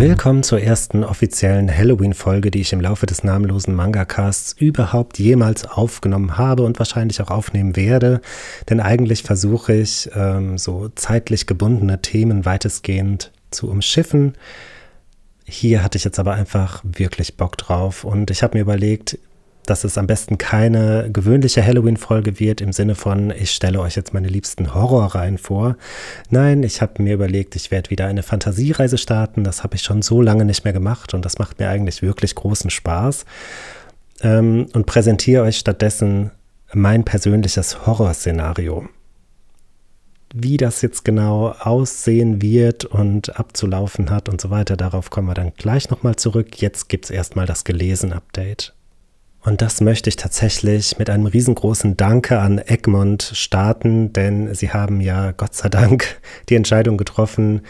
[0.00, 6.38] Willkommen zur ersten offiziellen Halloween-Folge, die ich im Laufe des namenlosen Manga-Casts überhaupt jemals aufgenommen
[6.38, 8.22] habe und wahrscheinlich auch aufnehmen werde.
[8.70, 14.36] Denn eigentlich versuche ich, ähm, so zeitlich gebundene Themen weitestgehend zu umschiffen.
[15.44, 19.18] Hier hatte ich jetzt aber einfach wirklich Bock drauf und ich habe mir überlegt,
[19.70, 24.12] dass es am besten keine gewöhnliche Halloween-Folge wird im Sinne von, ich stelle euch jetzt
[24.12, 25.76] meine liebsten Horrorreihen vor.
[26.28, 29.44] Nein, ich habe mir überlegt, ich werde wieder eine Fantasiereise starten.
[29.44, 32.34] Das habe ich schon so lange nicht mehr gemacht und das macht mir eigentlich wirklich
[32.34, 33.24] großen Spaß.
[34.22, 36.32] Ähm, und präsentiere euch stattdessen
[36.72, 38.88] mein persönliches Horrorszenario
[40.32, 45.34] wie das jetzt genau aussehen wird und abzulaufen hat und so weiter, darauf kommen wir
[45.34, 46.60] dann gleich nochmal zurück.
[46.62, 48.72] Jetzt gibt es erstmal das Gelesen-Update.
[49.42, 55.00] Und das möchte ich tatsächlich mit einem riesengroßen Danke an Egmont starten, denn sie haben
[55.00, 57.62] ja Gott sei Dank die Entscheidung getroffen,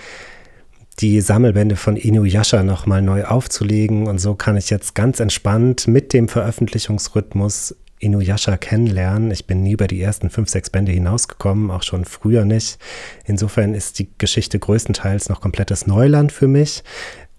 [0.98, 4.08] die Sammelbände von Inuyasha nochmal neu aufzulegen.
[4.08, 9.30] Und so kann ich jetzt ganz entspannt mit dem Veröffentlichungsrhythmus Inuyasha kennenlernen.
[9.30, 12.78] Ich bin nie über die ersten fünf, sechs Bände hinausgekommen, auch schon früher nicht.
[13.24, 16.82] Insofern ist die Geschichte größtenteils noch komplettes Neuland für mich.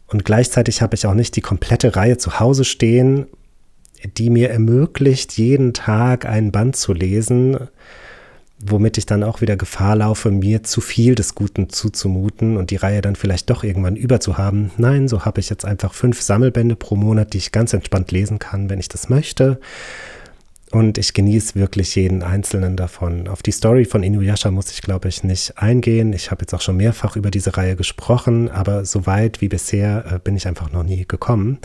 [0.07, 3.27] Und gleichzeitig habe ich auch nicht die komplette Reihe zu Hause stehen,
[4.17, 7.57] die mir ermöglicht, jeden Tag einen Band zu lesen,
[8.59, 12.75] womit ich dann auch wieder Gefahr laufe, mir zu viel des Guten zuzumuten und die
[12.75, 14.71] Reihe dann vielleicht doch irgendwann überzuhaben.
[14.77, 18.39] Nein, so habe ich jetzt einfach fünf Sammelbände pro Monat, die ich ganz entspannt lesen
[18.39, 19.59] kann, wenn ich das möchte.
[20.71, 23.27] Und ich genieße wirklich jeden einzelnen davon.
[23.27, 26.13] Auf die Story von Inuyasha muss ich, glaube ich, nicht eingehen.
[26.13, 30.05] Ich habe jetzt auch schon mehrfach über diese Reihe gesprochen, aber so weit wie bisher
[30.09, 31.59] äh, bin ich einfach noch nie gekommen.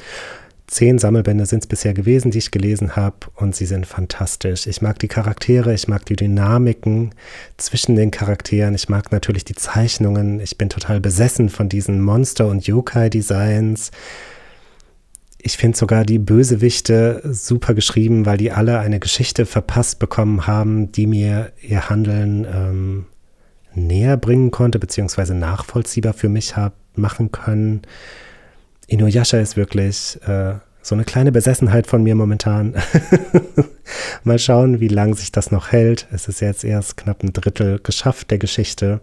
[0.67, 4.67] Zehn Sammelbände sind es bisher gewesen, die ich gelesen habe, und sie sind fantastisch.
[4.67, 7.15] Ich mag die Charaktere, ich mag die Dynamiken
[7.57, 10.41] zwischen den Charakteren, ich mag natürlich die Zeichnungen.
[10.41, 13.93] Ich bin total besessen von diesen Monster- und Yokai-Designs
[15.47, 20.91] ich finde sogar die Bösewichte super geschrieben, weil die alle eine Geschichte verpasst bekommen haben,
[20.91, 23.07] die mir ihr Handeln ähm,
[23.73, 27.83] näher bringen konnte, beziehungsweise nachvollziehbar für mich habe machen können.
[28.87, 32.75] Inuyasha ist wirklich äh, so eine kleine Besessenheit von mir momentan.
[34.25, 36.07] Mal schauen, wie lange sich das noch hält.
[36.13, 39.01] Es ist jetzt erst knapp ein Drittel geschafft der Geschichte.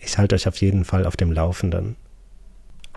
[0.00, 1.96] Ich halte euch auf jeden Fall auf dem Laufenden.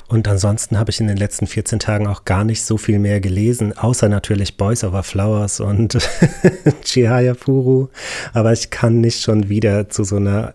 [0.07, 3.21] Und ansonsten habe ich in den letzten 14 Tagen auch gar nicht so viel mehr
[3.21, 5.97] gelesen, außer natürlich Boys Over Flowers und
[6.83, 7.87] Chihaya Furu.
[8.33, 10.53] Aber ich kann nicht schon wieder zu so einer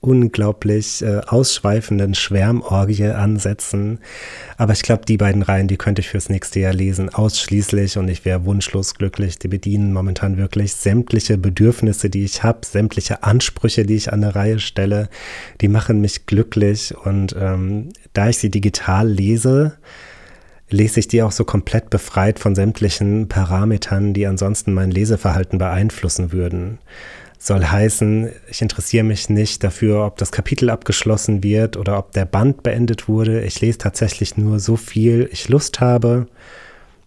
[0.00, 3.98] unglaublich äh, ausschweifenden Schwärmorgie ansetzen.
[4.56, 8.08] Aber ich glaube, die beiden Reihen, die könnte ich fürs nächste Jahr lesen, ausschließlich und
[8.08, 9.38] ich wäre wunschlos glücklich.
[9.38, 14.34] Die bedienen momentan wirklich sämtliche Bedürfnisse, die ich habe, sämtliche Ansprüche, die ich an eine
[14.34, 15.08] Reihe stelle,
[15.60, 19.78] die machen mich glücklich und ähm, da ich sie digital lese,
[20.70, 26.30] lese ich die auch so komplett befreit von sämtlichen Parametern, die ansonsten mein Leseverhalten beeinflussen
[26.32, 26.78] würden
[27.38, 32.24] soll heißen, ich interessiere mich nicht dafür, ob das Kapitel abgeschlossen wird oder ob der
[32.24, 33.42] Band beendet wurde.
[33.44, 36.26] Ich lese tatsächlich nur so viel ich Lust habe.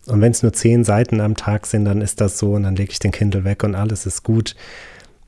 [0.07, 2.75] Und wenn es nur zehn Seiten am Tag sind, dann ist das so und dann
[2.75, 4.55] lege ich den Kindle weg und alles ist gut.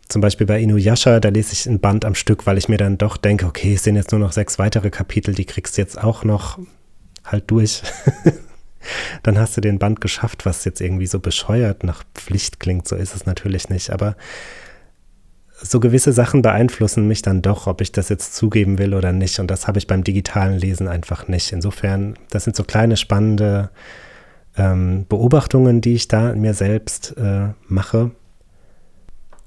[0.08, 2.98] Zum Beispiel bei Inuyasha, da lese ich ein Band am Stück, weil ich mir dann
[2.98, 6.02] doch denke, okay, es sind jetzt nur noch sechs weitere Kapitel, die kriegst du jetzt
[6.02, 6.60] auch noch
[7.26, 7.84] halt durch.
[9.24, 12.88] dann hast du den Band geschafft, was jetzt irgendwie so bescheuert nach Pflicht klingt.
[12.88, 13.92] So ist es natürlich nicht.
[13.92, 14.16] Aber
[15.64, 19.40] so gewisse Sachen beeinflussen mich dann doch, ob ich das jetzt zugeben will oder nicht.
[19.40, 21.52] Und das habe ich beim digitalen Lesen einfach nicht.
[21.52, 23.70] Insofern, das sind so kleine spannende
[24.58, 28.12] ähm, Beobachtungen, die ich da in mir selbst äh, mache.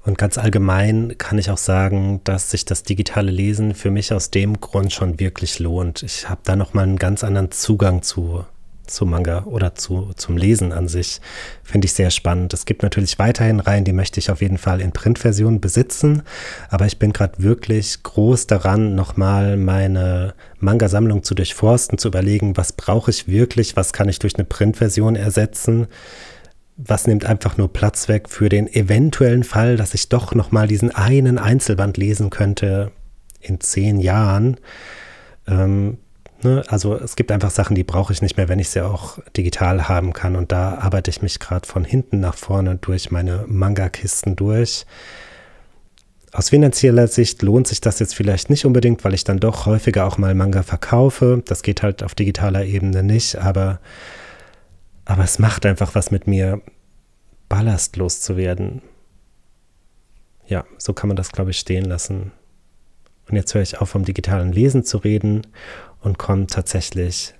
[0.03, 4.31] Und ganz allgemein kann ich auch sagen, dass sich das digitale Lesen für mich aus
[4.31, 6.01] dem Grund schon wirklich lohnt.
[6.01, 8.45] Ich habe da nochmal einen ganz anderen Zugang zu
[8.87, 11.21] zu Manga oder zu, zum Lesen an sich.
[11.63, 12.53] Finde ich sehr spannend.
[12.53, 16.23] Es gibt natürlich weiterhin Reihen, die möchte ich auf jeden Fall in Printversion besitzen.
[16.69, 22.73] Aber ich bin gerade wirklich groß daran, nochmal meine Manga-Sammlung zu durchforsten, zu überlegen, was
[22.73, 25.87] brauche ich wirklich, was kann ich durch eine Printversion ersetzen.
[26.77, 30.93] Was nimmt einfach nur Platz weg für den eventuellen Fall, dass ich doch nochmal diesen
[30.93, 32.91] einen Einzelband lesen könnte
[33.41, 34.57] in zehn Jahren.
[35.47, 35.97] Ähm,
[36.43, 36.63] Ne?
[36.67, 39.87] Also es gibt einfach Sachen, die brauche ich nicht mehr, wenn ich sie auch digital
[39.87, 40.35] haben kann.
[40.35, 44.85] Und da arbeite ich mich gerade von hinten nach vorne durch meine Manga-Kisten durch.
[46.33, 50.05] Aus finanzieller Sicht lohnt sich das jetzt vielleicht nicht unbedingt, weil ich dann doch häufiger
[50.05, 51.41] auch mal Manga verkaufe.
[51.45, 53.79] Das geht halt auf digitaler Ebene nicht, aber,
[55.05, 56.61] aber es macht einfach was mit mir,
[57.49, 58.81] ballastlos zu werden.
[60.45, 62.31] Ja, so kann man das, glaube ich, stehen lassen.
[63.29, 65.41] Und jetzt höre ich auf, vom digitalen Lesen zu reden
[66.01, 67.33] und komme tatsächlich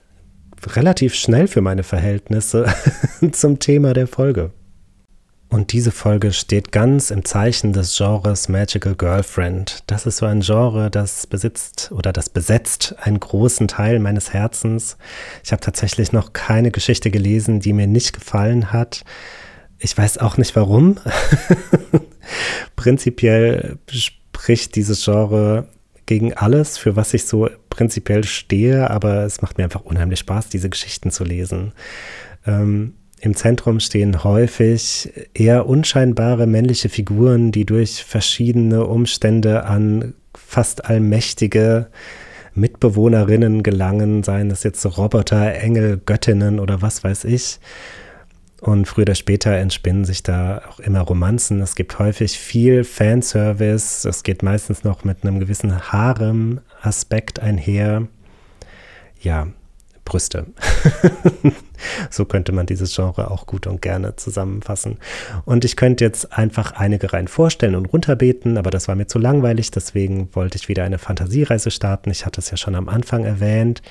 [0.66, 2.66] relativ schnell für meine Verhältnisse
[3.32, 4.52] zum Thema der Folge.
[5.50, 9.84] Und diese Folge steht ganz im Zeichen des Genres Magical Girlfriend.
[9.88, 14.98] Das ist so ein Genre, das besitzt oder das besetzt einen großen Teil meines Herzens.
[15.46, 19.06] Ich habe tatsächlich noch keine Geschichte gelesen, die mir nicht gefallen hat.
[19.80, 20.98] Ich weiß auch nicht warum.
[22.76, 25.70] Prinzipiell spricht dieses Genre
[26.08, 30.50] gegen alles, für was ich so prinzipiell stehe, aber es macht mir einfach unheimlich Spaß,
[30.50, 31.74] diese Geschichten zu lesen.
[32.48, 40.86] Ähm, Im Zentrum stehen häufig eher unscheinbare männliche Figuren, die durch verschiedene Umstände an fast
[40.86, 41.88] allmächtige
[42.56, 47.60] Mitbewohnerinnen gelangen, seien es jetzt Roboter, Engel, Göttinnen oder was weiß ich.
[48.62, 51.62] Und früher oder später entspinnen sich da auch immer Romanzen.
[51.62, 54.06] Es gibt häufig viel Fanservice.
[54.06, 58.08] Es geht meistens noch mit einem gewissen Harem-Aspekt einher.
[59.22, 59.48] Ja,
[60.08, 60.48] Brüste.
[62.10, 64.98] so könnte man dieses Genre auch gut und gerne zusammenfassen.
[65.46, 69.20] Und ich könnte jetzt einfach einige Reihen vorstellen und runterbeten, aber das war mir zu
[69.20, 69.70] langweilig.
[69.70, 72.10] Deswegen wollte ich wieder eine Fantasiereise starten.
[72.10, 73.82] Ich hatte es ja schon am Anfang erwähnt.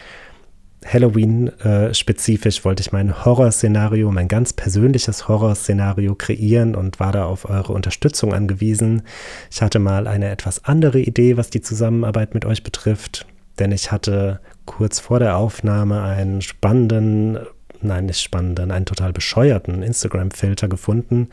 [0.86, 7.72] Halloween-spezifisch wollte ich mein Horrorszenario, mein ganz persönliches Horrorszenario kreieren und war da auf eure
[7.72, 9.02] Unterstützung angewiesen.
[9.50, 13.26] Ich hatte mal eine etwas andere Idee, was die Zusammenarbeit mit euch betrifft,
[13.58, 17.38] denn ich hatte kurz vor der Aufnahme einen spannenden,
[17.82, 21.28] nein, nicht spannenden, einen total bescheuerten Instagram-Filter gefunden,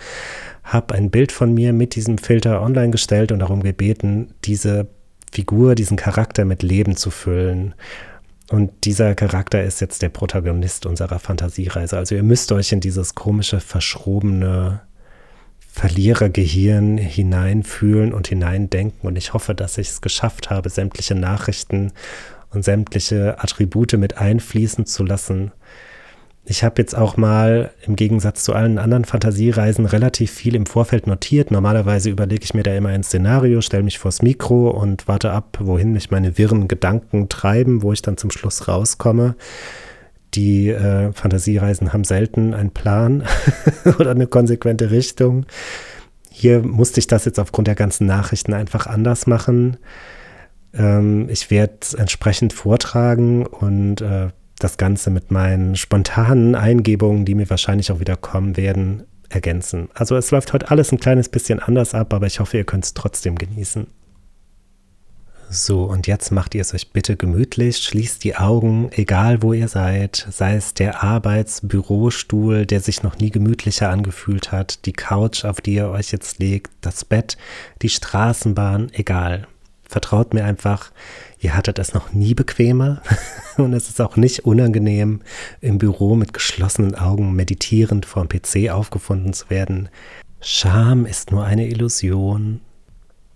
[0.64, 4.88] habe ein Bild von mir mit diesem Filter online gestellt und darum gebeten, diese
[5.32, 7.74] Figur, diesen Charakter mit Leben zu füllen.
[8.50, 11.98] Und dieser Charakter ist jetzt der Protagonist unserer Fantasiereise.
[11.98, 14.82] Also ihr müsst euch in dieses komische, verschrobene
[15.60, 19.08] Verlierergehirn hineinfühlen und hineindenken.
[19.08, 21.94] Und ich hoffe, dass ich es geschafft habe, sämtliche Nachrichten
[22.52, 25.52] und sämtliche Attribute mit einfließen zu lassen,
[26.46, 31.08] ich habe jetzt auch mal im Gegensatz zu allen anderen Fantasiereisen relativ viel im Vorfeld
[31.08, 31.52] notiert.
[31.52, 35.58] Normalerweise überlege ich mir da immer ein Szenario, stelle mich vors Mikro und warte ab,
[35.62, 39.36] wohin mich meine wirren Gedanken treiben, wo ich dann zum Schluss rauskomme.
[40.34, 43.24] Die äh, Fantasiereisen haben selten einen Plan
[44.00, 45.46] oder eine konsequente Richtung.
[46.30, 49.78] Hier musste ich das jetzt aufgrund der ganzen Nachrichten einfach anders machen.
[50.74, 54.30] Ähm, ich werde entsprechend vortragen und äh,
[54.64, 59.90] das Ganze mit meinen spontanen Eingebungen, die mir wahrscheinlich auch wieder kommen werden, ergänzen.
[59.94, 62.86] Also es läuft heute alles ein kleines bisschen anders ab, aber ich hoffe, ihr könnt
[62.86, 63.88] es trotzdem genießen.
[65.50, 69.68] So, und jetzt macht ihr es euch bitte gemütlich, schließt die Augen, egal wo ihr
[69.68, 75.62] seid, sei es der Arbeitsbürostuhl, der sich noch nie gemütlicher angefühlt hat, die Couch, auf
[75.62, 77.38] die ihr euch jetzt legt, das Bett,
[77.84, 79.48] die Straßenbahn, egal.
[79.88, 80.92] Vertraut mir einfach,
[81.44, 83.02] ihr hattet es noch nie bequemer
[83.58, 85.22] und es ist auch nicht unangenehm,
[85.62, 89.90] im Büro mit geschlossenen Augen meditierend vor dem PC aufgefunden zu werden.
[90.42, 92.62] Scham ist nur eine Illusion.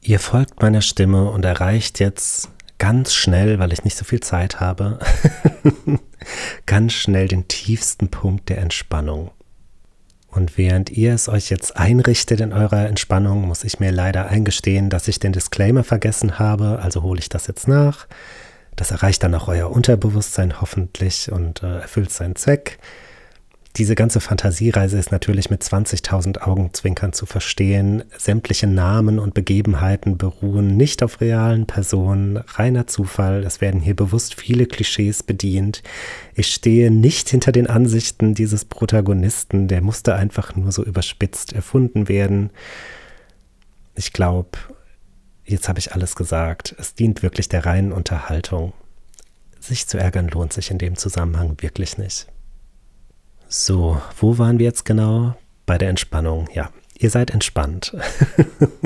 [0.02, 4.60] Ihr folgt meiner Stimme und erreicht jetzt ganz schnell, weil ich nicht so viel Zeit
[4.60, 5.00] habe,
[6.66, 9.32] ganz schnell den tiefsten Punkt der Entspannung.
[10.38, 14.92] Und während ihr es euch jetzt einrichtet in eurer Entspannung, muss ich mir leider eingestehen,
[14.92, 18.06] dass ich den Disclaimer vergessen habe, also hole ich das jetzt nach.
[18.76, 22.78] Das erreicht dann auch euer Unterbewusstsein hoffentlich und äh, erfüllt seinen Zweck.
[23.78, 28.04] Diese ganze Fantasiereise ist natürlich mit 20.000 Augenzwinkern zu verstehen.
[28.18, 33.44] Sämtliche Namen und Begebenheiten beruhen nicht auf realen Personen, reiner Zufall.
[33.44, 35.84] Es werden hier bewusst viele Klischees bedient.
[36.34, 42.10] Ich stehe nicht hinter den Ansichten dieses Protagonisten, der musste einfach nur so überspitzt erfunden
[42.10, 42.50] werden.
[43.94, 44.58] Ich glaube,
[45.46, 46.76] jetzt habe ich alles gesagt.
[46.80, 48.74] Es dient wirklich der reinen Unterhaltung.
[49.60, 52.28] Sich zu ärgern lohnt sich in dem Zusammenhang wirklich nicht.
[53.50, 55.36] So, wo waren wir jetzt genau?
[55.66, 56.50] Bei der Entspannung.
[56.54, 57.96] Ja, ihr seid entspannt.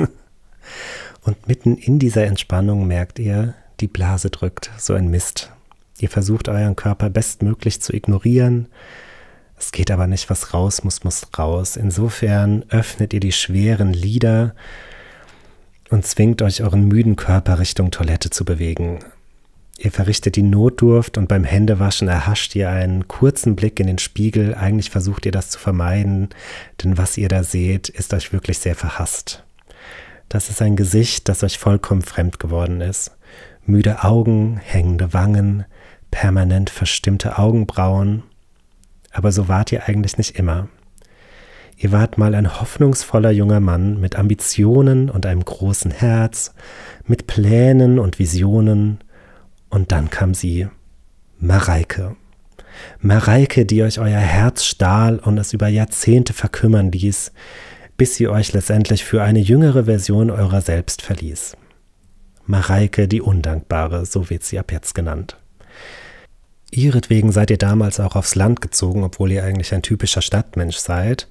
[1.24, 5.50] Und mitten in dieser Entspannung merkt ihr, die Blase drückt, so ein Mist.
[5.98, 8.68] Ihr versucht euren Körper bestmöglich zu ignorieren.
[9.56, 11.76] Es geht aber nicht, was raus muss, muss raus.
[11.76, 14.54] Insofern öffnet ihr die schweren Lider
[15.90, 19.00] und zwingt euch euren müden Körper Richtung Toilette zu bewegen.
[19.84, 24.54] Ihr verrichtet die Notdurft und beim Händewaschen erhascht ihr einen kurzen Blick in den Spiegel.
[24.54, 26.28] Eigentlich versucht ihr das zu vermeiden,
[26.80, 29.42] denn was ihr da seht, ist euch wirklich sehr verhasst.
[30.28, 33.10] Das ist ein Gesicht, das euch vollkommen fremd geworden ist.
[33.66, 35.64] Müde Augen, hängende Wangen,
[36.12, 38.22] permanent verstimmte Augenbrauen.
[39.10, 40.68] Aber so wart ihr eigentlich nicht immer.
[41.76, 46.54] Ihr wart mal ein hoffnungsvoller junger Mann mit Ambitionen und einem großen Herz,
[47.04, 49.00] mit Plänen und Visionen.
[49.72, 50.68] Und dann kam sie,
[51.38, 52.14] Mareike.
[53.00, 57.32] Mareike, die euch euer Herz stahl und es über Jahrzehnte verkümmern ließ,
[57.96, 61.56] bis sie euch letztendlich für eine jüngere Version eurer selbst verließ.
[62.44, 65.38] Mareike die Undankbare, so wird sie ab jetzt genannt.
[66.70, 71.28] Ihretwegen seid ihr damals auch aufs Land gezogen, obwohl ihr eigentlich ein typischer Stadtmensch seid.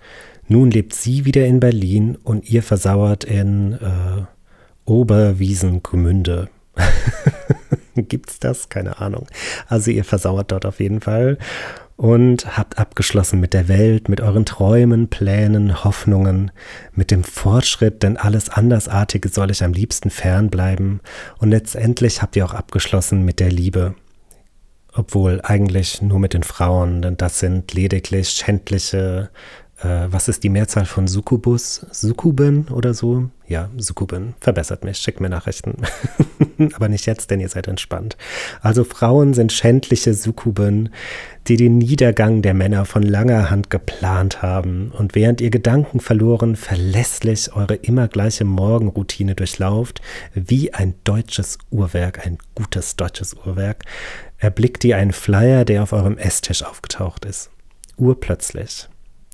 [0.48, 4.24] Nun lebt sie wieder in Berlin und ihr versauert in äh,
[4.86, 6.50] Oberwiesengemünde.
[7.96, 8.70] Gibt's das?
[8.70, 9.28] Keine Ahnung.
[9.68, 11.38] Also ihr versauert dort auf jeden Fall
[12.02, 16.50] und habt abgeschlossen mit der Welt, mit euren Träumen, Plänen, Hoffnungen,
[16.96, 21.02] mit dem Fortschritt, denn alles Andersartige soll ich am liebsten fernbleiben.
[21.38, 23.94] Und letztendlich habt ihr auch abgeschlossen mit der Liebe.
[24.94, 29.30] Obwohl eigentlich nur mit den Frauen, denn das sind lediglich schändliche
[29.84, 31.86] äh, was ist die Mehrzahl von Succubus?
[31.92, 33.30] Sukkuben oder so?
[33.48, 34.36] Ja, Sukkuben.
[34.40, 35.78] Verbessert mich, schickt mir Nachrichten.
[36.74, 38.16] Aber nicht jetzt, denn ihr seid entspannt.
[38.62, 40.90] Also Frauen sind schändliche Sukkuben,
[41.48, 46.56] die den Niedergang der Männer von langer Hand geplant haben und während ihr Gedanken verloren
[46.56, 50.02] verlässlich eure immer gleiche Morgenroutine durchlauft,
[50.36, 53.86] wie ein deutsches Uhrwerk, ein gutes deutsches Uhrwerk,
[54.38, 57.50] erblickt ihr einen Flyer, der auf eurem Esstisch aufgetaucht ist.
[57.98, 58.88] Urplötzlich.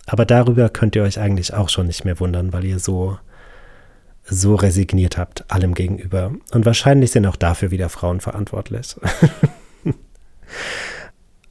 [0.08, 3.20] Aber darüber könnt ihr euch eigentlich auch schon nicht mehr wundern, weil ihr so,
[4.24, 6.32] so resigniert habt, allem gegenüber.
[6.52, 8.96] Und wahrscheinlich sind auch dafür wieder Frauen verantwortlich.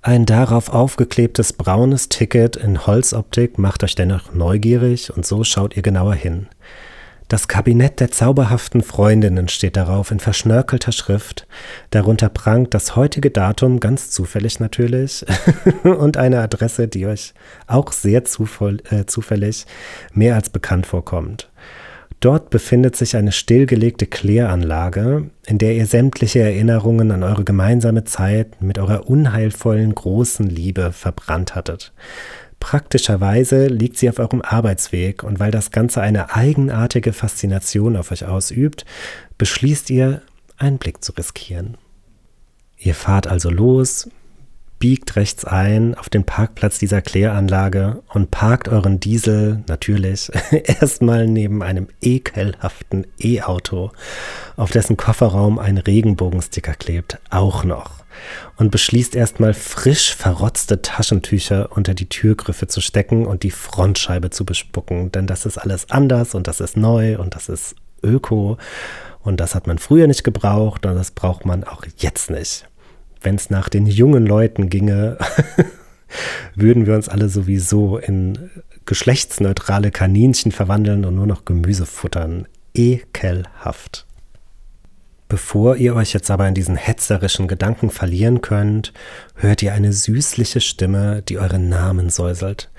[0.02, 5.82] Ein darauf aufgeklebtes braunes Ticket in Holzoptik macht euch dennoch neugierig und so schaut ihr
[5.82, 6.46] genauer hin.
[7.28, 11.48] Das Kabinett der zauberhaften Freundinnen steht darauf in verschnörkelter Schrift.
[11.90, 15.26] Darunter prangt das heutige Datum, ganz zufällig natürlich,
[15.82, 17.34] und eine Adresse, die euch
[17.66, 19.66] auch sehr äh, zufällig
[20.12, 21.50] mehr als bekannt vorkommt.
[22.20, 28.62] Dort befindet sich eine stillgelegte Kläranlage, in der ihr sämtliche Erinnerungen an eure gemeinsame Zeit
[28.62, 31.92] mit eurer unheilvollen großen Liebe verbrannt hattet.
[32.60, 38.24] Praktischerweise liegt sie auf eurem Arbeitsweg und weil das Ganze eine eigenartige Faszination auf euch
[38.24, 38.84] ausübt,
[39.38, 40.22] beschließt ihr,
[40.56, 41.76] einen Blick zu riskieren.
[42.78, 44.08] Ihr fahrt also los,
[44.78, 50.30] biegt rechts ein auf den Parkplatz dieser Kläranlage und parkt euren Diesel natürlich
[50.80, 53.92] erstmal neben einem ekelhaften E-Auto,
[54.56, 58.05] auf dessen Kofferraum ein Regenbogensticker klebt, auch noch
[58.56, 64.44] und beschließt erstmal frisch verrotzte Taschentücher unter die Türgriffe zu stecken und die Frontscheibe zu
[64.44, 68.58] bespucken, denn das ist alles anders und das ist neu und das ist öko
[69.22, 72.68] und das hat man früher nicht gebraucht und das braucht man auch jetzt nicht.
[73.20, 75.18] Wenn es nach den jungen Leuten ginge,
[76.54, 78.50] würden wir uns alle sowieso in
[78.84, 82.46] geschlechtsneutrale Kaninchen verwandeln und nur noch Gemüse futtern.
[82.74, 84.06] Ekelhaft.
[85.28, 88.92] Bevor ihr euch jetzt aber in diesen hetzerischen Gedanken verlieren könnt,
[89.34, 92.70] hört ihr eine süßliche Stimme, die euren Namen säuselt.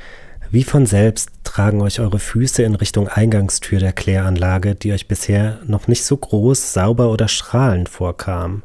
[0.49, 5.59] Wie von selbst tragen euch eure Füße in Richtung Eingangstür der Kläranlage, die euch bisher
[5.65, 8.63] noch nicht so groß, sauber oder strahlend vorkam.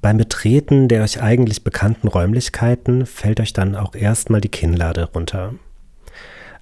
[0.00, 5.54] Beim Betreten der euch eigentlich bekannten Räumlichkeiten fällt euch dann auch erstmal die Kinnlade runter.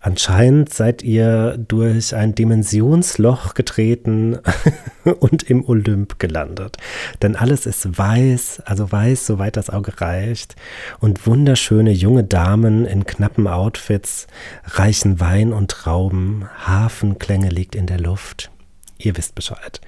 [0.03, 4.39] Anscheinend seid ihr durch ein Dimensionsloch getreten
[5.21, 6.79] und im Olymp gelandet.
[7.21, 10.57] Denn alles ist weiß, also weiß, soweit das Auge reicht.
[11.01, 14.27] Und wunderschöne junge Damen in knappen Outfits
[14.65, 16.49] reichen Wein und Trauben.
[16.67, 18.51] Hafenklänge liegt in der Luft.
[18.97, 19.83] Ihr wisst Bescheid.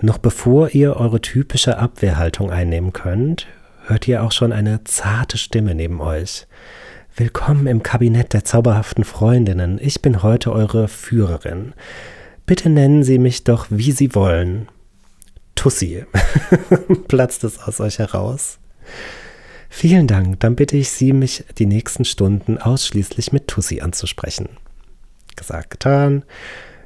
[0.00, 3.48] Noch bevor ihr eure typische Abwehrhaltung einnehmen könnt,
[3.86, 6.46] hört ihr auch schon eine zarte Stimme neben euch.
[7.18, 9.80] Willkommen im Kabinett der zauberhaften Freundinnen.
[9.82, 11.74] Ich bin heute eure Führerin.
[12.46, 14.68] Bitte nennen Sie mich doch, wie Sie wollen.
[15.56, 16.04] Tussi.
[17.08, 18.60] Platzt es aus euch heraus.
[19.68, 24.50] Vielen Dank, dann bitte ich Sie, mich die nächsten Stunden ausschließlich mit Tussi anzusprechen.
[25.34, 26.22] Gesagt, getan.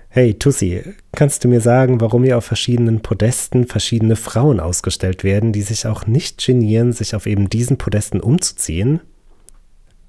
[0.09, 0.83] Hey Tussi,
[1.15, 5.87] kannst du mir sagen, warum hier auf verschiedenen Podesten verschiedene Frauen ausgestellt werden, die sich
[5.87, 9.03] auch nicht genieren, sich auf eben diesen Podesten umzuziehen?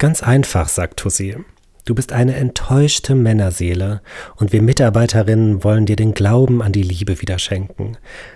[0.04, 1.38] Ganz einfach, sagt Tussi.
[1.86, 4.02] Du bist eine enttäuschte Männerseele
[4.36, 7.96] und wir Mitarbeiterinnen wollen dir den Glauben an die Liebe wieder schenken.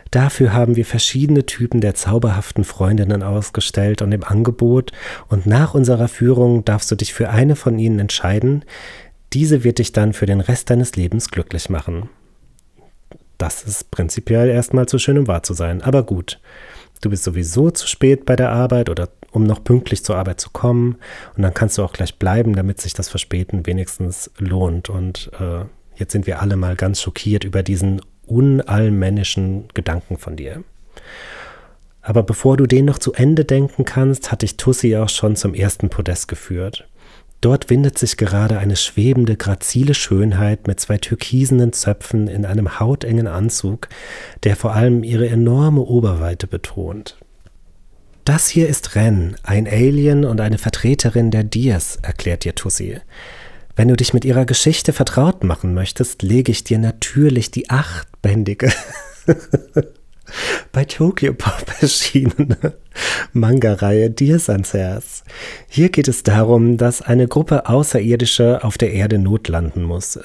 [0.09, 4.93] Dafür haben wir verschiedene Typen der zauberhaften Freundinnen ausgestellt und im Angebot
[5.27, 8.63] und nach unserer Führung darfst du dich für eine von ihnen entscheiden.
[9.33, 12.07] Diese wird dich dann für den Rest deines Lebens glücklich machen.
[13.37, 15.81] Das ist prinzipiell erstmal zu schön, um wahr zu sein.
[15.81, 16.39] Aber gut,
[17.01, 20.49] du bist sowieso zu spät bei der Arbeit oder um noch pünktlich zur Arbeit zu
[20.49, 20.97] kommen.
[21.35, 24.89] Und dann kannst du auch gleich bleiben, damit sich das Verspäten wenigstens lohnt.
[24.89, 30.63] Und äh, jetzt sind wir alle mal ganz schockiert über diesen unallmännischen Gedanken von dir.
[32.01, 35.53] Aber bevor du den noch zu Ende denken kannst, hat dich Tussi auch schon zum
[35.53, 36.87] ersten Podest geführt.
[37.41, 43.27] Dort windet sich gerade eine schwebende, grazile Schönheit mit zwei türkisenen Zöpfen in einem hautengen
[43.27, 43.89] Anzug,
[44.43, 47.17] der vor allem ihre enorme Oberweite betont.
[48.25, 52.97] Das hier ist Ren, ein Alien und eine Vertreterin der Dias, erklärt dir Tussi.
[53.75, 58.71] Wenn du dich mit ihrer Geschichte vertraut machen möchtest, lege ich dir natürlich die achtbändige
[60.71, 62.73] bei Tokyo Pop erschienene
[63.33, 65.23] Manga-Reihe Dias ans Herz.
[65.67, 70.19] Hier geht es darum, dass eine Gruppe Außerirdischer auf der Erde notlanden muss.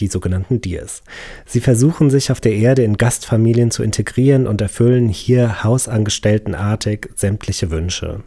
[0.00, 1.02] Die sogenannten Dias.
[1.46, 7.70] Sie versuchen sich auf der Erde in Gastfamilien zu integrieren und erfüllen hier hausangestelltenartig sämtliche
[7.70, 8.24] Wünsche.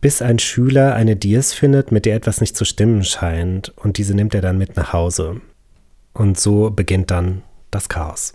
[0.00, 4.14] Bis ein Schüler eine Dias findet, mit der etwas nicht zu stimmen scheint, und diese
[4.14, 5.40] nimmt er dann mit nach Hause.
[6.12, 8.34] Und so beginnt dann das Chaos.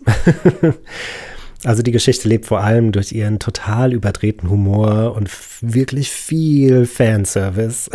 [1.64, 5.30] also die Geschichte lebt vor allem durch ihren total überdrehten Humor und
[5.62, 7.90] wirklich viel Fanservice.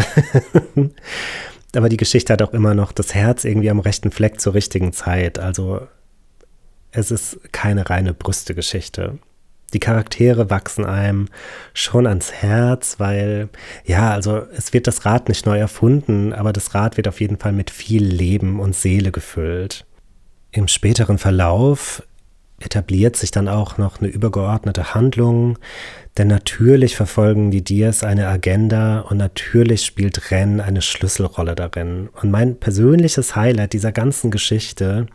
[1.74, 4.92] Aber die Geschichte hat auch immer noch das Herz irgendwie am rechten Fleck zur richtigen
[4.92, 5.38] Zeit.
[5.38, 5.86] Also
[6.90, 9.18] es ist keine reine Brüste-Geschichte.
[9.72, 11.28] Die Charaktere wachsen einem
[11.74, 13.48] schon ans Herz, weil,
[13.84, 17.36] ja, also es wird das Rad nicht neu erfunden, aber das Rad wird auf jeden
[17.36, 19.84] Fall mit viel Leben und Seele gefüllt.
[20.56, 22.02] Im späteren Verlauf
[22.60, 25.58] etabliert sich dann auch noch eine übergeordnete Handlung,
[26.18, 32.08] denn natürlich verfolgen die Dias eine Agenda und natürlich spielt Ren eine Schlüsselrolle darin.
[32.22, 35.08] Und mein persönliches Highlight dieser ganzen Geschichte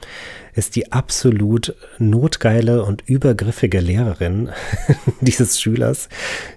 [0.53, 4.49] ist die absolut notgeile und übergriffige Lehrerin
[5.21, 6.09] dieses Schülers,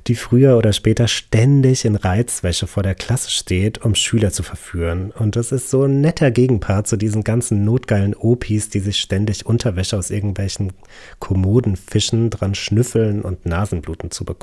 [0.09, 5.13] die früher oder später ständig in Reizwäsche vor der Klasse steht, um Schüler zu verführen.
[5.13, 9.47] Und das ist so ein netter Gegenpart zu diesen ganzen notgeilen Opis, die sich ständig
[9.47, 10.73] Unterwäsche aus irgendwelchen
[11.19, 14.34] Kommoden fischen, dran schnüffeln und Nasenbluten zu bekommen.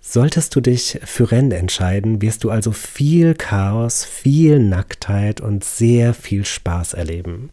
[0.00, 6.14] Solltest du dich für Rennen entscheiden, wirst du also viel Chaos, viel Nacktheit und sehr
[6.14, 7.50] viel Spaß erleben.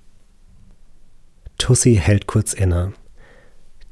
[1.58, 2.94] Tussi hält kurz inne.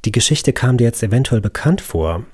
[0.04, 2.24] Die Geschichte kam dir jetzt eventuell bekannt vor.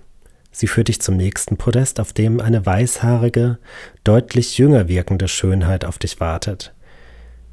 [0.53, 3.59] Sie führt dich zum nächsten Podest, auf dem eine weißhaarige,
[4.05, 6.75] deutlich jünger wirkende Schönheit auf dich wartet.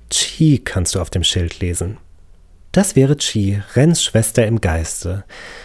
[0.09, 1.97] Chi kannst du auf dem Schild lesen.
[2.71, 5.23] Das wäre Chi, Rens Schwester im Geiste.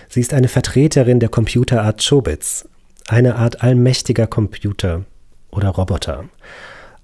[0.08, 2.66] Sie ist eine Vertreterin der Computerart Chobits,
[3.08, 5.04] eine Art allmächtiger Computer
[5.50, 6.24] oder Roboter.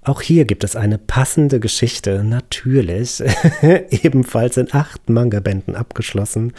[0.03, 3.21] Auch hier gibt es eine passende Geschichte, natürlich,
[3.91, 6.53] ebenfalls in acht Manga-Bänden abgeschlossen.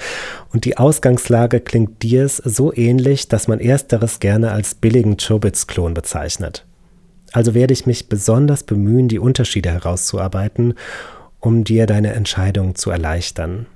[0.53, 6.65] Und die Ausgangslage klingt Diers so ähnlich, dass man ersteres gerne als billigen Chobits-Klon bezeichnet.
[7.33, 10.75] Also werde ich mich besonders bemühen, die Unterschiede herauszuarbeiten,
[11.43, 13.67] um dir deine Entscheidung zu erleichtern.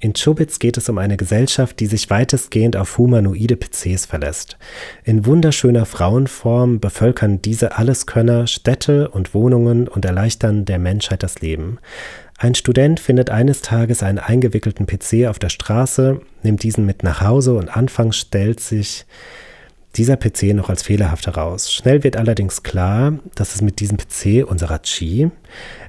[0.00, 4.58] In Chubitz geht es um eine Gesellschaft, die sich weitestgehend auf humanoide PCs verlässt.
[5.04, 11.78] In wunderschöner Frauenform bevölkern diese Alleskönner Städte und Wohnungen und erleichtern der Menschheit das Leben.
[12.36, 17.20] Ein Student findet eines Tages einen eingewickelten PC auf der Straße, nimmt diesen mit nach
[17.20, 19.06] Hause und anfangs stellt sich
[19.96, 21.72] dieser PC noch als fehlerhaft heraus.
[21.72, 25.30] Schnell wird allerdings klar, dass es mit diesem PC unserer Chi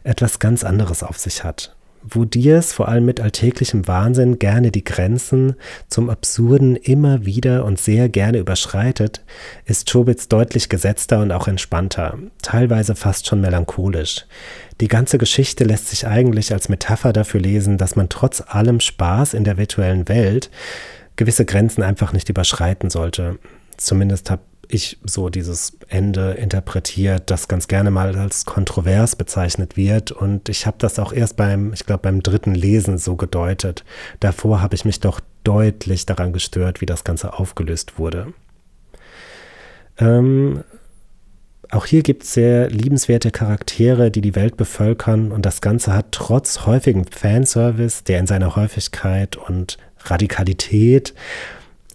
[0.04, 4.84] etwas ganz anderes auf sich hat wo Diaz vor allem mit alltäglichem Wahnsinn gerne die
[4.84, 5.56] Grenzen
[5.88, 9.24] zum Absurden immer wieder und sehr gerne überschreitet,
[9.66, 14.26] ist Chobits deutlich gesetzter und auch entspannter, teilweise fast schon melancholisch.
[14.82, 19.34] Die ganze Geschichte lässt sich eigentlich als Metapher dafür lesen, dass man trotz allem Spaß
[19.34, 20.50] in der virtuellen Welt
[21.16, 23.38] gewisse Grenzen einfach nicht überschreiten sollte.
[23.78, 30.12] Zumindest habe ich so dieses Ende interpretiert, das ganz gerne mal als kontrovers bezeichnet wird.
[30.12, 33.84] Und ich habe das auch erst beim, ich glaube, beim dritten Lesen so gedeutet.
[34.20, 38.34] Davor habe ich mich doch deutlich daran gestört, wie das Ganze aufgelöst wurde.
[39.98, 40.64] Ähm,
[41.70, 46.12] auch hier gibt es sehr liebenswerte Charaktere, die die Welt bevölkern und das Ganze hat
[46.12, 51.14] trotz häufigem Fanservice, der in seiner Häufigkeit und Radikalität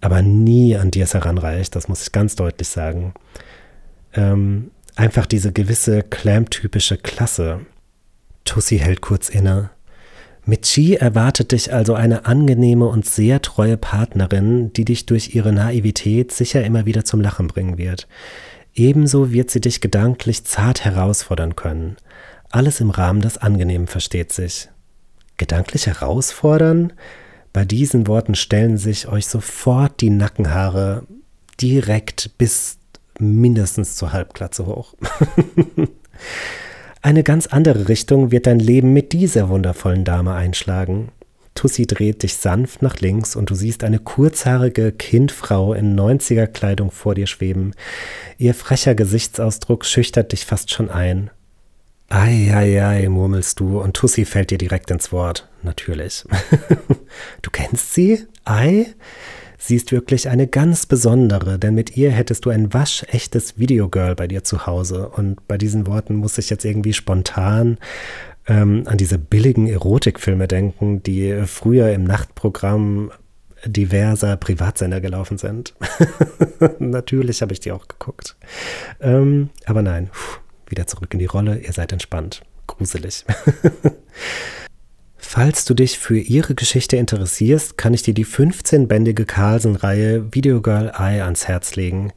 [0.01, 3.15] aber nie an dir es heranreicht, das muss ich ganz deutlich sagen.
[4.15, 7.61] Ähm, einfach diese gewisse Clam-typische Klasse.
[8.45, 9.71] Tussi hält kurz inne.
[10.45, 15.53] Mit Chi erwartet dich also eine angenehme und sehr treue Partnerin, die dich durch ihre
[15.53, 18.09] Naivität sicher immer wieder zum Lachen bringen wird.
[18.75, 21.97] Ebenso wird sie dich gedanklich zart herausfordern können.
[22.51, 24.71] Alles im Rahmen des Angenehmen versteht sich.
[25.37, 26.95] Gedanklich herausfordern?
[27.59, 31.03] Bei diesen Worten stellen sich euch sofort die Nackenhaare
[31.61, 32.79] direkt bis
[33.19, 34.95] mindestens zur Halbklatze hoch.
[37.03, 41.09] Eine ganz andere Richtung wird dein Leben mit dieser wundervollen Dame einschlagen.
[41.57, 47.17] Tussi dreht dich sanft nach links und du siehst eine kurzhaarige Kindfrau in 90er-Kleidung vor
[47.17, 47.73] dir schweben.
[48.37, 51.31] Ihr frecher Gesichtsausdruck schüchtert dich fast schon ein.
[52.11, 55.47] Ei, ei, murmelst du und Tussi fällt dir direkt ins Wort.
[55.63, 56.25] Natürlich.
[57.43, 58.27] du kennst sie?
[58.45, 58.87] Ei?
[59.59, 64.27] Sie ist wirklich eine ganz besondere, denn mit ihr hättest du ein waschechtes Videogirl bei
[64.27, 65.09] dir zu Hause.
[65.11, 67.77] Und bei diesen Worten muss ich jetzt irgendwie spontan
[68.47, 73.11] ähm, an diese billigen Erotikfilme denken, die früher im Nachtprogramm
[73.67, 75.75] diverser Privatsender gelaufen sind.
[76.79, 78.37] Natürlich habe ich die auch geguckt.
[79.01, 80.11] Ähm, aber nein,
[80.71, 82.43] wieder zurück in die Rolle, ihr seid entspannt.
[82.67, 83.25] Gruselig.
[85.31, 91.23] Falls du dich für ihre Geschichte interessierst, kann ich dir die 15-bändige Carlsen-Reihe Videogirl Eye
[91.23, 92.13] ans Herz legen.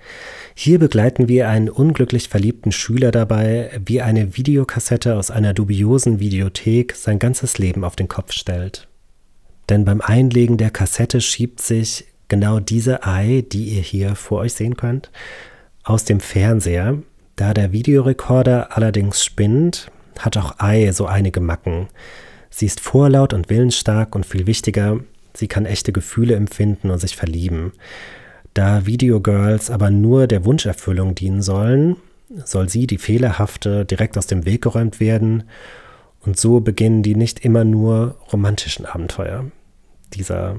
[0.55, 6.95] Hier begleiten wir einen unglücklich verliebten Schüler dabei, wie eine Videokassette aus einer dubiosen Videothek
[6.95, 8.87] sein ganzes Leben auf den Kopf stellt.
[9.67, 14.53] Denn beim Einlegen der Kassette schiebt sich genau diese Eye, die ihr hier vor euch
[14.53, 15.11] sehen könnt,
[15.83, 16.99] aus dem Fernseher.
[17.41, 21.88] Da der Videorekorder allerdings spinnt, hat auch Eye so einige Macken.
[22.51, 24.99] Sie ist vorlaut und willensstark und viel wichtiger,
[25.34, 27.73] sie kann echte Gefühle empfinden und sich verlieben.
[28.54, 31.95] Da Videogirls aber nur der Wunscherfüllung dienen sollen,
[32.45, 35.45] soll sie, die fehlerhafte, direkt aus dem Weg geräumt werden.
[36.23, 39.45] Und so beginnen die nicht immer nur romantischen Abenteuer
[40.13, 40.58] dieser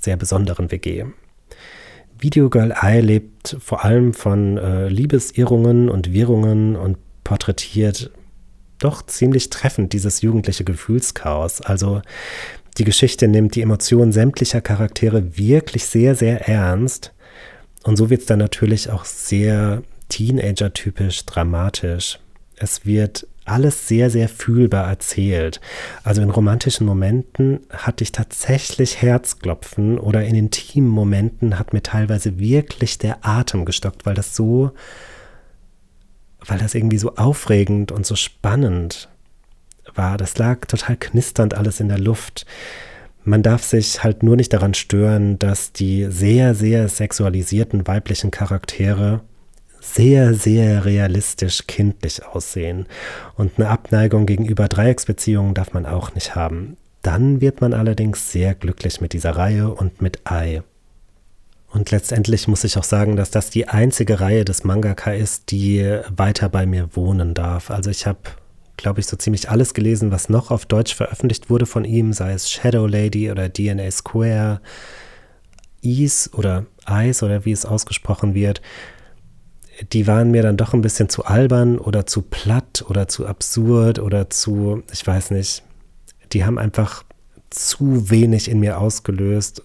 [0.00, 1.06] sehr besonderen WG.
[2.20, 8.10] Videogirl Eye lebt vor allem von äh, Liebesirrungen und Wirrungen und porträtiert
[8.78, 11.60] doch ziemlich treffend, dieses jugendliche Gefühlschaos.
[11.60, 12.02] Also
[12.78, 17.12] die Geschichte nimmt die Emotionen sämtlicher Charaktere wirklich sehr, sehr ernst.
[17.82, 22.18] Und so wird es dann natürlich auch sehr Teenager-typisch dramatisch.
[22.56, 25.60] Es wird alles sehr, sehr fühlbar erzählt.
[26.04, 32.38] Also in romantischen Momenten hatte ich tatsächlich Herzklopfen oder in intimen Momenten hat mir teilweise
[32.38, 34.72] wirklich der Atem gestockt, weil das so
[36.46, 39.08] weil das irgendwie so aufregend und so spannend
[39.94, 40.16] war.
[40.16, 42.46] Das lag total knisternd alles in der Luft.
[43.24, 49.20] Man darf sich halt nur nicht daran stören, dass die sehr, sehr sexualisierten weiblichen Charaktere
[49.80, 52.86] sehr, sehr realistisch kindlich aussehen.
[53.36, 56.76] Und eine Abneigung gegenüber Dreiecksbeziehungen darf man auch nicht haben.
[57.02, 60.62] Dann wird man allerdings sehr glücklich mit dieser Reihe und mit Ei.
[61.72, 66.00] Und letztendlich muss ich auch sagen, dass das die einzige Reihe des Mangaka ist, die
[66.14, 67.70] weiter bei mir wohnen darf.
[67.70, 68.18] Also ich habe,
[68.76, 72.32] glaube ich, so ziemlich alles gelesen, was noch auf Deutsch veröffentlicht wurde von ihm, sei
[72.32, 74.60] es Shadow Lady oder DNA Square,
[75.80, 78.60] Ease oder Ice oder wie es ausgesprochen wird.
[79.92, 83.98] Die waren mir dann doch ein bisschen zu albern oder zu platt oder zu absurd
[83.98, 85.62] oder zu, ich weiß nicht,
[86.32, 87.04] die haben einfach
[87.48, 89.62] zu wenig in mir ausgelöst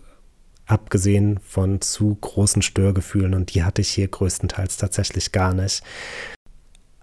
[0.65, 5.83] abgesehen von zu großen Störgefühlen und die hatte ich hier größtenteils tatsächlich gar nicht.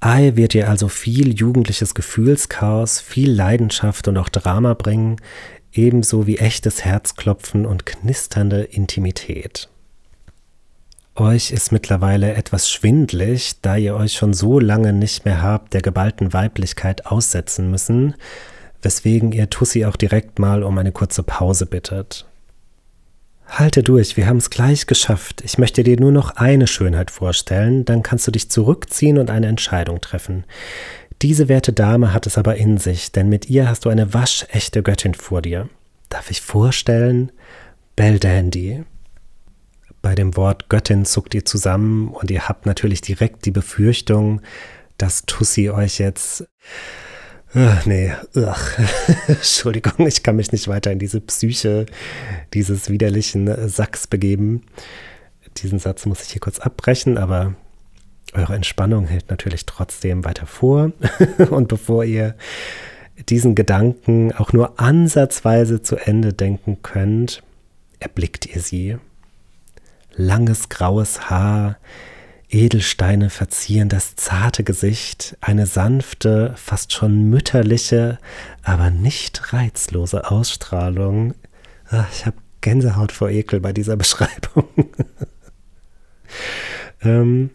[0.01, 5.17] Ei wird dir also viel jugendliches Gefühlschaos, viel Leidenschaft und auch Drama bringen,
[5.73, 9.69] ebenso wie echtes Herzklopfen und knisternde Intimität.
[11.15, 15.83] Euch ist mittlerweile etwas schwindlig, da ihr euch schon so lange nicht mehr habt der
[15.83, 18.15] geballten Weiblichkeit aussetzen müssen,
[18.81, 22.27] weswegen ihr Tussi auch direkt mal um eine kurze Pause bittet.
[23.47, 25.43] Halte durch, wir haben es gleich geschafft.
[25.45, 29.49] Ich möchte dir nur noch eine Schönheit vorstellen, dann kannst du dich zurückziehen und eine
[29.49, 30.45] Entscheidung treffen.
[31.21, 34.83] Diese werte Dame hat es aber in sich, denn mit ihr hast du eine waschechte
[34.83, 35.69] Göttin vor dir.
[36.09, 37.31] Darf ich vorstellen?
[37.95, 38.85] Belle Dandy.
[40.03, 44.43] Bei dem Wort Göttin zuckt ihr zusammen und ihr habt natürlich direkt die Befürchtung,
[44.99, 46.45] dass Tussi euch jetzt
[47.55, 48.79] Ach, nee, ach.
[49.29, 51.85] Entschuldigung, ich kann mich nicht weiter in diese Psyche
[52.55, 54.63] dieses widerlichen Sacks begeben.
[55.59, 57.55] Diesen Satz muss ich hier kurz abbrechen, aber
[58.33, 60.93] eure Entspannung hält natürlich trotzdem weiter vor.
[61.51, 62.35] Und bevor ihr
[63.29, 67.43] diesen Gedanken auch nur ansatzweise zu Ende denken könnt,
[68.01, 68.97] erblickt ihr sie.
[70.15, 71.79] Langes graues Haar,
[72.53, 78.19] Edelsteine verzieren das zarte Gesicht, eine sanfte, fast schon mütterliche,
[78.63, 81.35] aber nicht reizlose Ausstrahlung.
[81.89, 84.69] Ach, ich habe Gänsehaut vor Ekel bei dieser Beschreibung.
[87.03, 87.51] ähm,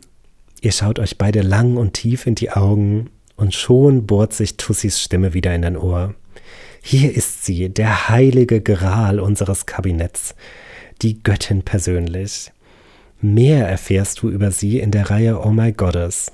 [0.61, 4.99] ihr schaut euch beide lang und tief in die Augen und schon bohrt sich Tussis
[4.99, 6.15] Stimme wieder in dein Ohr.
[6.81, 10.33] Hier ist sie, der heilige Gral unseres Kabinetts,
[11.01, 12.51] die Göttin persönlich.
[13.21, 16.31] Mehr erfährst du über sie in der Reihe Oh My Goddess.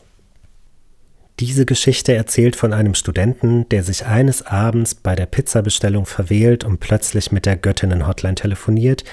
[1.40, 6.80] Diese Geschichte erzählt von einem Studenten, der sich eines Abends bei der Pizzabestellung verwählt und
[6.80, 9.04] plötzlich mit der Göttinnen-Hotline telefoniert,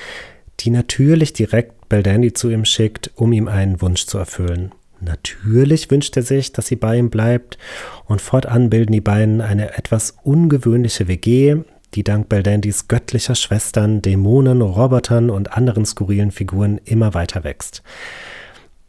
[0.60, 4.72] die natürlich direkt Beldandy zu ihm schickt, um ihm einen Wunsch zu erfüllen.
[5.00, 7.56] Natürlich wünscht er sich, dass sie bei ihm bleibt
[8.04, 11.56] und fortan bilden die beiden eine etwas ungewöhnliche WG,
[11.94, 17.83] die dank Beldandys göttlicher Schwestern, Dämonen, Robotern und anderen skurrilen Figuren immer weiter wächst.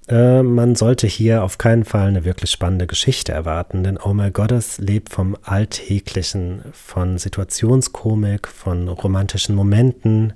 [0.07, 4.31] Äh, man sollte hier auf keinen Fall eine wirklich spannende Geschichte erwarten, denn Oh My
[4.31, 10.33] Goddess lebt vom Alltäglichen, von Situationskomik, von romantischen Momenten.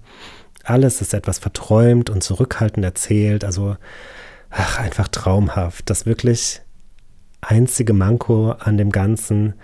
[0.64, 3.76] Alles ist etwas verträumt und zurückhaltend erzählt, also
[4.50, 5.90] ach, einfach traumhaft.
[5.90, 6.62] Das wirklich
[7.42, 9.56] einzige Manko an dem Ganzen ist,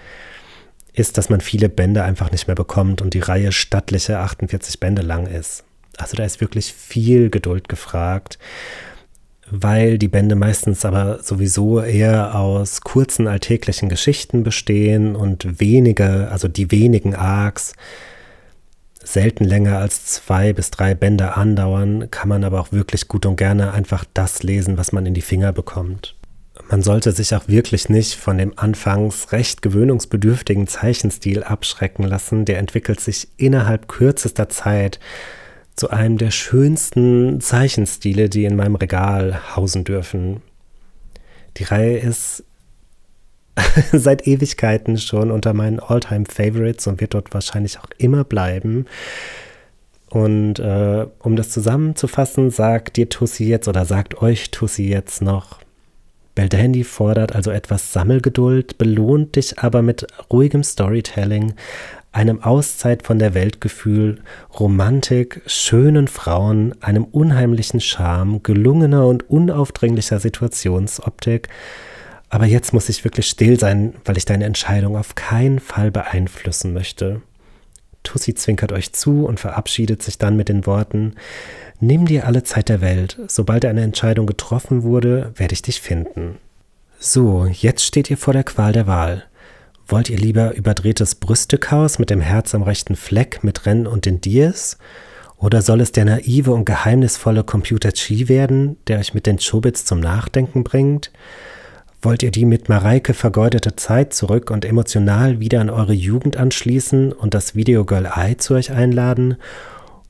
[1.17, 5.27] dass man viele Bände einfach nicht mehr bekommt und die Reihe stattliche 48 Bände lang
[5.27, 5.63] ist.
[5.97, 8.37] Also da ist wirklich viel Geduld gefragt
[9.51, 16.47] weil die Bände meistens aber sowieso eher aus kurzen alltäglichen Geschichten bestehen und wenige, also
[16.47, 17.73] die wenigen Arcs,
[19.03, 23.35] selten länger als zwei bis drei Bände andauern, kann man aber auch wirklich gut und
[23.35, 26.15] gerne einfach das lesen, was man in die Finger bekommt.
[26.69, 32.59] Man sollte sich auch wirklich nicht von dem anfangs recht gewöhnungsbedürftigen Zeichenstil abschrecken lassen, der
[32.59, 34.99] entwickelt sich innerhalb kürzester Zeit
[35.75, 40.41] zu einem der schönsten Zeichenstile, die in meinem Regal hausen dürfen.
[41.57, 42.43] Die Reihe ist
[43.91, 48.85] seit Ewigkeiten schon unter meinen Alltime favorites und wird dort wahrscheinlich auch immer bleiben.
[50.09, 55.59] Und äh, um das zusammenzufassen, sagt dir Tussi jetzt oder sagt euch Tussi jetzt noch,
[56.35, 61.53] Beldandy fordert also etwas Sammelgeduld, belohnt dich aber mit ruhigem Storytelling,
[62.13, 64.21] einem Auszeit von der Weltgefühl,
[64.59, 71.47] Romantik, schönen Frauen, einem unheimlichen Charme, gelungener und unaufdringlicher Situationsoptik.
[72.29, 76.73] Aber jetzt muss ich wirklich still sein, weil ich deine Entscheidung auf keinen Fall beeinflussen
[76.73, 77.21] möchte.
[78.03, 81.13] Tussi zwinkert euch zu und verabschiedet sich dann mit den Worten,
[81.83, 86.37] Nimm dir alle Zeit der Welt, sobald eine Entscheidung getroffen wurde, werde ich dich finden.
[86.99, 89.23] So, jetzt steht ihr vor der Qual der Wahl.
[89.87, 94.21] Wollt ihr lieber überdrehtes Brüstechaos mit dem Herz am rechten Fleck mit Rennen und den
[94.21, 94.77] Diers?
[95.37, 99.83] Oder soll es der naive und geheimnisvolle Computer Chi werden, der euch mit den Chobits
[99.83, 101.11] zum Nachdenken bringt?
[102.03, 107.11] Wollt ihr die mit Mareike vergeudete Zeit zurück und emotional wieder an eure Jugend anschließen
[107.11, 109.37] und das Videogirl Eye zu euch einladen?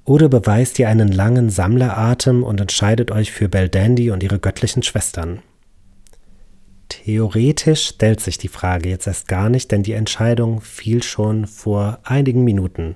[0.03, 5.41] Oder beweist ihr einen langen Sammleratem und entscheidet euch für Beldandy und ihre göttlichen Schwestern?
[6.89, 11.99] Theoretisch stellt sich die Frage jetzt erst gar nicht, denn die Entscheidung fiel schon vor
[12.03, 12.95] einigen Minuten.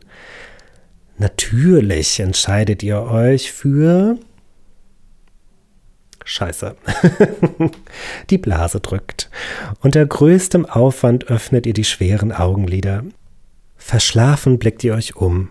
[1.17, 4.17] Natürlich entscheidet ihr euch für
[6.25, 6.75] Scheiße.
[8.31, 9.29] die Blase drückt.
[9.79, 13.03] Unter größtem Aufwand öffnet ihr die schweren Augenlider.
[13.77, 15.49] Verschlafen blickt ihr euch um.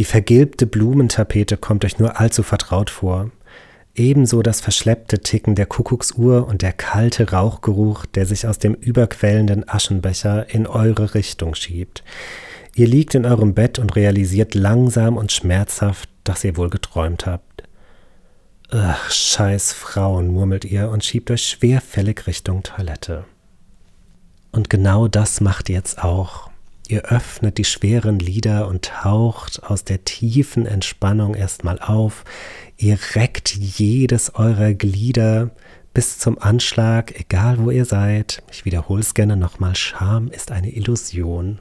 [0.00, 3.30] Die vergilbte Blumentapete kommt euch nur allzu vertraut vor.
[3.94, 9.68] Ebenso das verschleppte Ticken der Kuckucksuhr und der kalte Rauchgeruch, der sich aus dem überquellenden
[9.68, 12.02] Aschenbecher in eure Richtung schiebt.
[12.74, 17.64] Ihr liegt in eurem Bett und realisiert langsam und schmerzhaft, dass ihr wohl geträumt habt.
[18.70, 23.26] Ach, scheiß Frauen, murmelt ihr und schiebt euch schwerfällig Richtung Toilette.
[24.50, 26.49] Und genau das macht ihr jetzt auch.
[26.90, 32.24] Ihr öffnet die schweren Lider und taucht aus der tiefen Entspannung erstmal auf.
[32.78, 35.50] Ihr reckt jedes eurer Glieder
[35.94, 38.42] bis zum Anschlag, egal wo ihr seid.
[38.50, 39.76] Ich wiederhole es gerne nochmal.
[39.76, 41.60] Scham ist eine Illusion.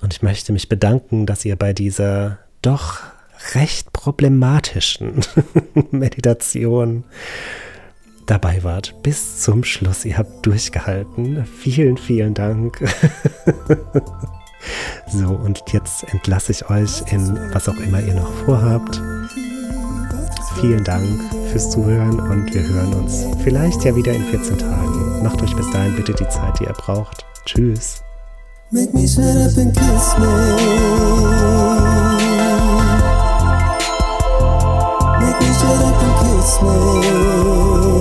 [0.00, 3.00] Und ich möchte mich bedanken, dass ihr bei dieser doch
[3.56, 5.22] recht problematischen
[5.90, 7.02] Meditation
[8.28, 8.94] dabei wart.
[9.02, 10.04] Bis zum Schluss.
[10.04, 11.44] Ihr habt durchgehalten.
[11.46, 12.78] Vielen, vielen Dank.
[15.08, 19.00] so, und jetzt entlasse ich euch in was auch immer ihr noch vorhabt.
[20.60, 21.06] Vielen Dank
[21.50, 25.22] fürs Zuhören und wir hören uns vielleicht ja wieder in 14 Tagen.
[25.22, 27.24] Macht euch bis dahin bitte die Zeit, die ihr braucht.
[27.44, 28.02] Tschüss.
[28.70, 30.26] Make me shut up and kiss me.
[35.20, 37.97] Make me shut up and kiss me.